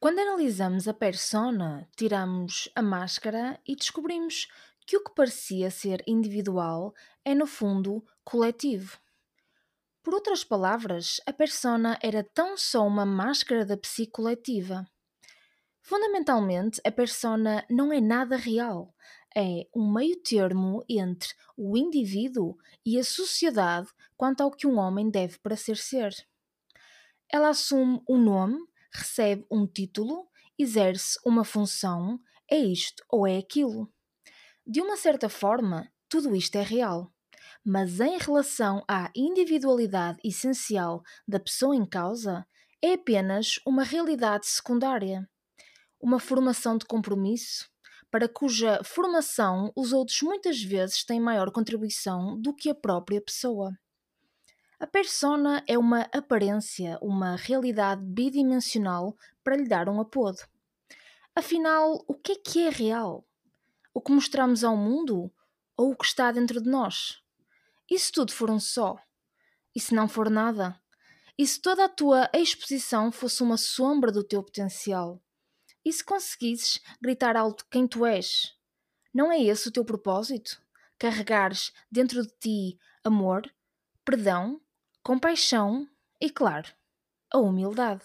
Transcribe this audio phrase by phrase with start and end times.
[0.00, 4.48] Quando analisamos a persona, tiramos a máscara e descobrimos
[4.86, 8.98] que o que parecia ser individual é, no fundo, coletivo.
[10.02, 14.88] Por outras palavras, a persona era tão só uma máscara da psique coletiva.
[15.82, 18.94] Fundamentalmente, a persona não é nada real,
[19.36, 21.28] é um meio-termo entre
[21.58, 22.56] o indivíduo
[22.86, 26.14] e a sociedade quanto ao que um homem deve para ser ser.
[27.30, 28.58] Ela assume um nome,
[28.92, 30.28] recebe um título,
[30.58, 33.92] exerce uma função, é isto ou é aquilo.
[34.66, 37.12] De uma certa forma, tudo isto é real.
[37.64, 42.46] Mas em relação à individualidade essencial da pessoa em causa,
[42.82, 45.28] é apenas uma realidade secundária.
[46.00, 47.68] Uma formação de compromisso,
[48.10, 53.72] para cuja formação os outros muitas vezes têm maior contribuição do que a própria pessoa.
[54.80, 60.38] A persona é uma aparência, uma realidade bidimensional para lhe dar um apodo.
[61.36, 63.28] Afinal, o que é que é real?
[63.92, 65.30] O que mostramos ao mundo
[65.76, 67.22] ou o que está dentro de nós?
[67.90, 68.96] E se tudo for um só?
[69.76, 70.80] E se não for nada?
[71.36, 75.22] E se toda a tua exposição fosse uma sombra do teu potencial?
[75.84, 78.56] E se conseguisses gritar alto quem tu és?
[79.12, 80.58] Não é esse o teu propósito?
[80.98, 83.42] Carregares dentro de ti amor,
[84.06, 84.58] perdão
[85.02, 85.88] compaixão
[86.20, 86.68] e, claro,
[87.32, 88.04] a humildade.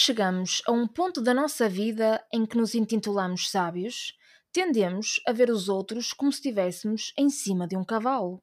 [0.00, 4.16] Chegamos a um ponto da nossa vida em que nos intitulamos sábios,
[4.50, 8.42] tendemos a ver os outros como se estivéssemos em cima de um cavalo.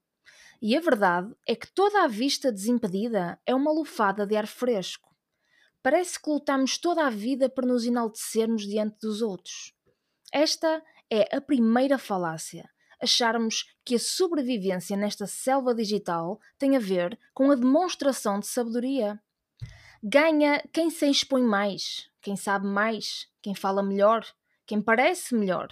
[0.61, 5.09] E a verdade é que toda a vista desimpedida é uma lufada de ar fresco.
[5.81, 9.73] Parece que lutamos toda a vida para nos enaltecermos diante dos outros.
[10.31, 12.69] Esta é a primeira falácia.
[13.01, 19.19] Acharmos que a sobrevivência nesta selva digital tem a ver com a demonstração de sabedoria
[20.09, 24.25] Ganha quem se expõe mais, quem sabe mais, quem fala melhor,
[24.66, 25.68] quem parece melhor.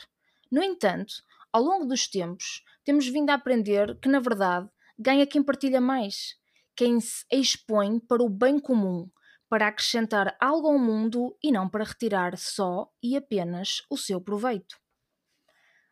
[0.51, 1.23] No entanto,
[1.53, 4.69] ao longo dos tempos, temos vindo a aprender que, na verdade,
[4.99, 6.37] ganha quem partilha mais,
[6.75, 9.09] quem se expõe para o bem comum,
[9.47, 14.77] para acrescentar algo ao mundo e não para retirar só e apenas o seu proveito.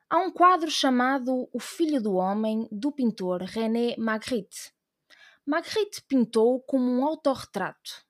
[0.09, 4.73] Há um quadro chamado O Filho do Homem, do pintor René Magritte.
[5.45, 8.03] Magritte pintou como um autorretrato,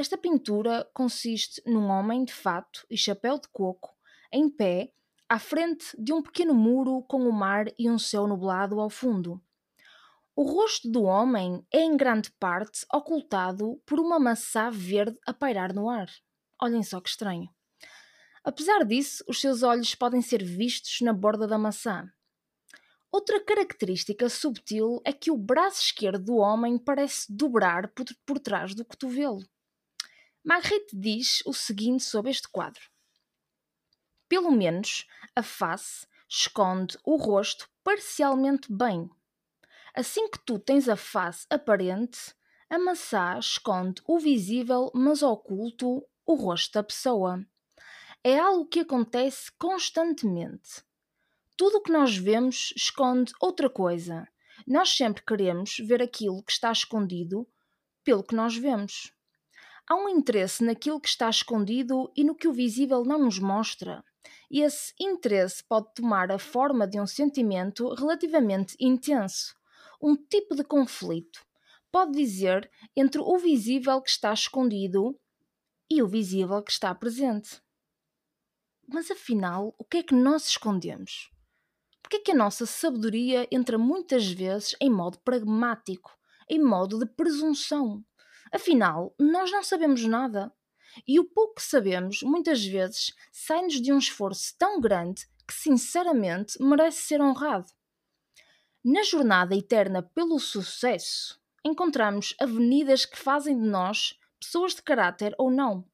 [0.00, 3.94] esta pintura consiste num homem de fato e chapéu de coco,
[4.32, 4.94] em pé,
[5.28, 9.40] à frente de um pequeno muro com o mar e um céu nublado ao fundo.
[10.34, 15.74] O rosto do homem é em grande parte ocultado por uma maçã verde a pairar
[15.74, 16.08] no ar.
[16.62, 17.50] Olhem só que estranho.
[18.42, 22.10] Apesar disso, os seus olhos podem ser vistos na borda da maçã.
[23.12, 27.92] Outra característica subtil é que o braço esquerdo do homem parece dobrar
[28.24, 29.42] por, trás do cotovelo.
[30.42, 32.80] Magritte diz o seguinte sobre este quadro:
[34.26, 35.06] Pelo menos
[35.36, 39.10] a face esconde o rosto parcialmente bem.
[39.94, 42.34] Assim que tu tens a face aparente,
[42.70, 47.44] a maçã esconde o visível, mas oculto o rosto da pessoa.
[48.24, 50.82] É algo que acontece constantemente.
[51.54, 54.26] Tudo o que nós vemos esconde outra coisa.
[54.66, 57.46] Nós sempre queremos ver aquilo que está escondido
[58.02, 59.12] pelo que nós vemos.
[59.90, 64.04] Há um interesse naquilo que está escondido e no que o visível não nos mostra.
[64.48, 69.52] E esse interesse pode tomar a forma de um sentimento relativamente intenso,
[70.00, 71.44] um tipo de conflito.
[71.90, 75.18] Pode dizer entre o visível que está escondido
[75.90, 77.60] e o visível que está presente.
[78.86, 81.32] Mas afinal, o que é que nós escondemos?
[82.00, 86.16] Por que é que a nossa sabedoria entra muitas vezes em modo pragmático,
[86.48, 88.04] em modo de presunção?
[88.52, 90.52] Afinal, nós não sabemos nada.
[91.06, 96.60] E o pouco que sabemos, muitas vezes, sai-nos de um esforço tão grande que, sinceramente,
[96.60, 97.68] merece ser honrado.
[98.84, 105.50] Na jornada eterna pelo sucesso, encontramos avenidas que fazem de nós pessoas de caráter ou
[105.50, 105.84] não.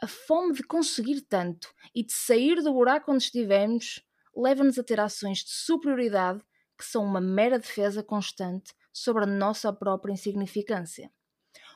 [0.00, 4.04] A fome de conseguir tanto e de sair do buraco onde estivemos
[4.36, 6.42] leva-nos a ter ações de superioridade
[6.78, 11.10] que são uma mera defesa constante sobre a nossa própria insignificância.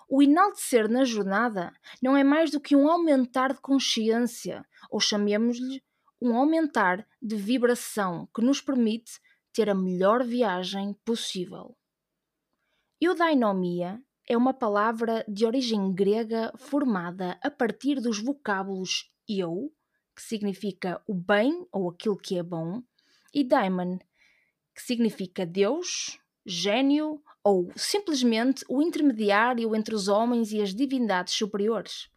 [0.09, 5.83] O enaltecer na jornada não é mais do que um aumentar de consciência, ou chamemos-lhe
[6.21, 9.21] um aumentar de vibração que nos permite
[9.53, 11.77] ter a melhor viagem possível.
[13.01, 19.73] Eudainomia é uma palavra de origem grega formada a partir dos vocábulos eu,
[20.15, 22.83] que significa o bem ou aquilo que é bom,
[23.35, 23.99] e daimon,
[24.75, 32.09] que significa Deus, gênio ou simplesmente o intermediário entre os homens e as divindades superiores.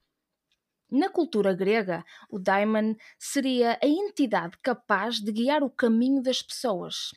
[0.91, 7.11] Na cultura grega, o daimon seria a entidade capaz de guiar o caminho das pessoas.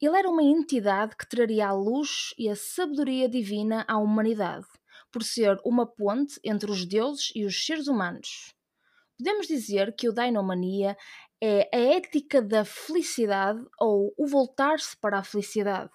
[0.00, 4.68] Ele era uma entidade que traria a luz e a sabedoria divina à humanidade,
[5.10, 8.54] por ser uma ponte entre os deuses e os seres humanos.
[9.18, 10.96] Podemos dizer que o Dainomania
[11.42, 15.90] é a ética da felicidade ou o voltar-se para a felicidade,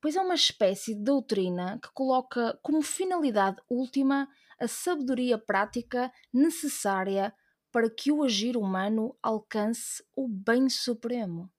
[0.00, 4.28] pois é uma espécie de doutrina que coloca como finalidade última
[4.58, 7.34] a sabedoria prática necessária
[7.70, 11.50] para que o agir humano alcance o bem supremo.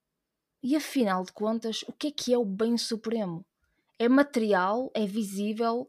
[0.61, 3.45] E afinal de contas, o que é que é o bem supremo?
[3.97, 4.91] É material?
[4.93, 5.87] É visível?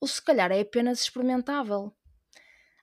[0.00, 1.94] Ou se calhar é apenas experimentável?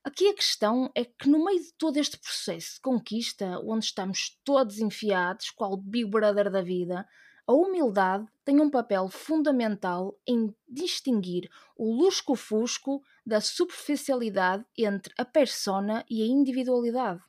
[0.04, 4.40] Aqui a questão é que, no meio de todo este processo de conquista, onde estamos
[4.44, 7.08] todos enfiados, qual Big Brother da vida,
[7.48, 16.04] a humildade tem um papel fundamental em distinguir o lusco-fusco da superficialidade entre a persona
[16.10, 17.22] e a individualidade.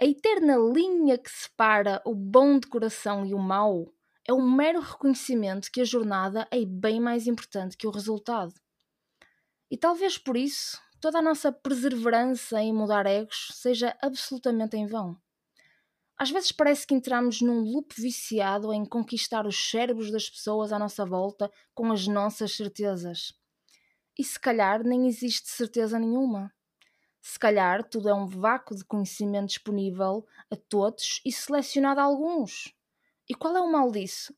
[0.00, 3.92] A eterna linha que separa o bom de coração e o mau
[4.26, 8.54] é um mero reconhecimento que a jornada é bem mais importante que o resultado.
[9.70, 15.16] E talvez por isso toda a nossa perseverança em mudar egos seja absolutamente em vão.
[16.22, 20.78] Às vezes parece que entramos num loop viciado em conquistar os cérebros das pessoas à
[20.78, 23.34] nossa volta com as nossas certezas.
[24.16, 26.54] E se calhar nem existe certeza nenhuma.
[27.20, 32.72] Se calhar tudo é um vácuo de conhecimento disponível a todos e selecionado a alguns.
[33.28, 34.32] E qual é o mal disso?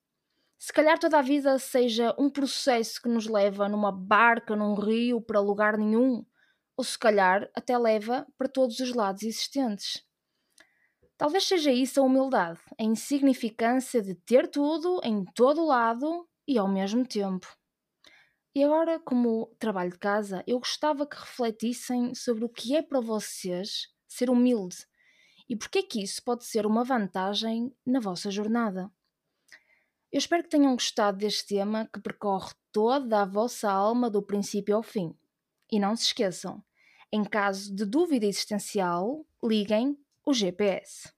[0.59, 5.21] Se calhar toda a vida seja um processo que nos leva numa barca, num rio,
[5.21, 6.25] para lugar nenhum,
[6.79, 10.03] ou se calhar até leva para todos os lados existentes.
[11.17, 16.69] Talvez seja isso a humildade, a insignificância de ter tudo em todo lado e ao
[16.69, 17.47] mesmo tempo.
[18.55, 23.01] E agora, como trabalho de casa, eu gostava que refletissem sobre o que é para
[23.01, 24.77] vocês ser humilde
[25.49, 28.91] e porque é que isso pode ser uma vantagem na vossa jornada.
[30.13, 34.77] Eu espero que tenham gostado deste tema que percorre toda a vossa alma do princípio
[34.77, 35.17] ao fim.
[35.71, 36.63] E não se esqueçam,
[37.13, 41.13] em caso de dúvida existencial, liguem o GPS.